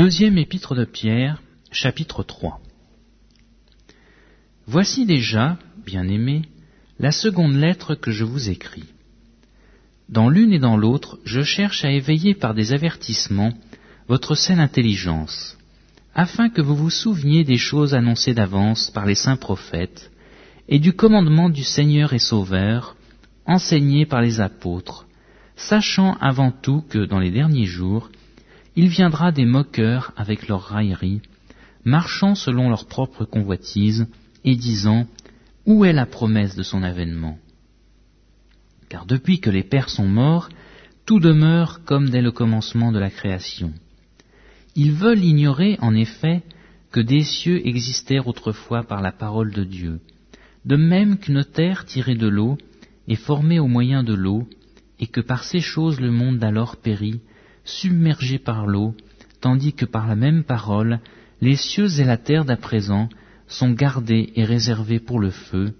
[0.00, 2.58] Deuxième épître de Pierre, chapitre 3.
[4.66, 6.40] Voici déjà, bien-aimés,
[6.98, 8.86] la seconde lettre que je vous écris.
[10.08, 13.52] Dans l'une et dans l'autre, je cherche à éveiller par des avertissements
[14.08, 15.58] votre saine intelligence,
[16.14, 20.10] afin que vous vous souveniez des choses annoncées d'avance par les saints prophètes,
[20.66, 22.96] et du commandement du Seigneur et Sauveur,
[23.44, 25.06] enseigné par les apôtres,
[25.56, 28.08] sachant avant tout que dans les derniers jours,
[28.80, 31.20] il viendra des moqueurs avec leurs railleries,
[31.84, 34.06] marchant selon leur propre convoitise,
[34.42, 35.06] et disant
[35.66, 37.36] Où est la promesse de son avènement?
[38.88, 40.48] Car depuis que les pères sont morts,
[41.04, 43.74] tout demeure comme dès le commencement de la création.
[44.76, 46.42] Ils veulent ignorer, en effet,
[46.90, 50.00] que des cieux existèrent autrefois par la parole de Dieu,
[50.64, 52.56] de même qu'une terre tirée de l'eau
[53.08, 54.48] est formée au moyen de l'eau,
[54.98, 57.20] et que par ces choses le monde d'alors périt,
[57.70, 58.94] submergé par l'eau,
[59.40, 61.00] tandis que par la même parole,
[61.40, 63.08] les cieux et la terre d'à présent
[63.46, 65.74] sont gardés et réservés pour le feu,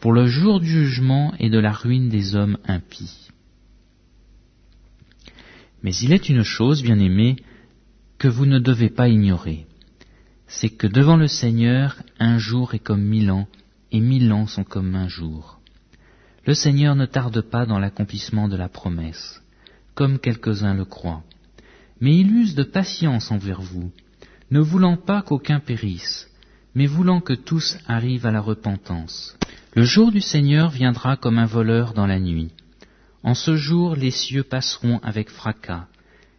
[0.00, 3.28] pour le jour du jugement et de la ruine des hommes impies.
[5.82, 7.36] Mais il est une chose, bien-aimée,
[8.18, 9.66] que vous ne devez pas ignorer,
[10.46, 13.48] c'est que devant le Seigneur, un jour est comme mille ans,
[13.92, 15.60] et mille ans sont comme un jour.
[16.44, 19.42] Le Seigneur ne tarde pas dans l'accomplissement de la promesse,
[19.94, 21.24] comme quelques-uns le croient,
[22.00, 23.90] mais il use de patience envers vous,
[24.50, 26.28] ne voulant pas qu'aucun périsse,
[26.74, 29.36] mais voulant que tous arrivent à la repentance.
[29.74, 32.50] Le jour du Seigneur viendra comme un voleur dans la nuit.
[33.22, 35.88] En ce jour les cieux passeront avec fracas,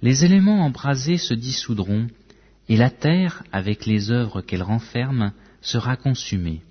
[0.00, 2.06] les éléments embrasés se dissoudront,
[2.68, 6.62] et la terre, avec les œuvres qu'elle renferme, sera consumée.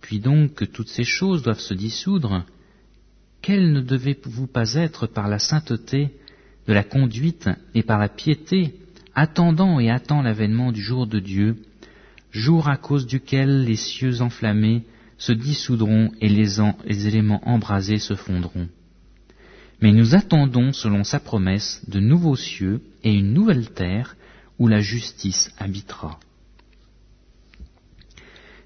[0.00, 2.44] Puis donc que toutes ces choses doivent se dissoudre,
[3.40, 6.12] quelles ne devez-vous pas être par la sainteté
[6.66, 8.74] de la conduite et par la piété,
[9.14, 11.56] attendant et attend l'avènement du jour de Dieu,
[12.30, 14.84] jour à cause duquel les cieux enflammés
[15.18, 18.68] se dissoudront et les, éléments embrasés se fondront.
[19.80, 24.16] Mais nous attendons, selon sa promesse, de nouveaux cieux et une nouvelle terre
[24.58, 26.18] où la justice habitera.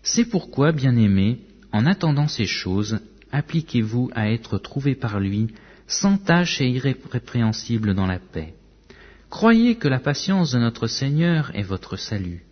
[0.02, 1.40] C'est pourquoi, bien-aimés,
[1.72, 3.00] en attendant ces choses,
[3.32, 5.48] appliquez-vous à être trouvés par lui
[5.86, 8.54] sans tâche et irrépréhensible dans la paix.
[9.30, 12.44] Croyez que la patience de notre Seigneur est votre salut.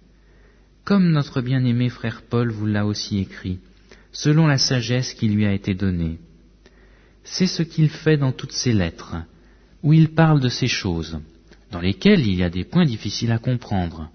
[0.85, 3.59] Comme notre bien-aimé frère Paul vous l'a aussi écrit,
[4.13, 6.19] selon la sagesse qui lui a été donnée.
[7.23, 9.17] C'est ce qu'il fait dans toutes ses lettres,
[9.83, 11.21] où il parle de ces choses,
[11.71, 14.11] dans lesquelles il y a des points difficiles à comprendre,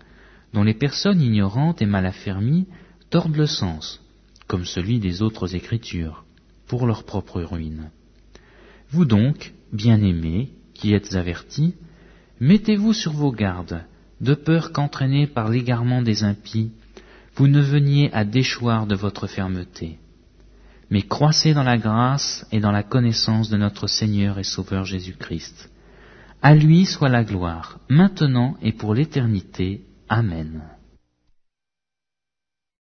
[0.54, 2.68] dont les personnes ignorantes et mal affermies
[3.10, 4.02] tordent le sens,
[4.48, 6.24] comme celui des autres Écritures,
[6.68, 7.90] pour leur propre ruine.
[8.92, 11.76] Vous donc, bien-aimés, qui êtes avertis,
[12.40, 13.84] mettez-vous sur vos gardes,
[14.22, 16.72] de peur qu'entraînés par l'égarement des impies,
[17.36, 20.00] vous ne veniez à déchoir de votre fermeté.
[20.90, 25.70] Mais croissez dans la grâce et dans la connaissance de notre Seigneur et Sauveur Jésus-Christ.
[26.42, 29.82] À lui soit la gloire, maintenant et pour l'éternité.
[30.08, 30.62] Amen.